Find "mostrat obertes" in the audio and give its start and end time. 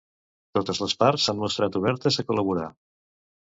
1.43-2.19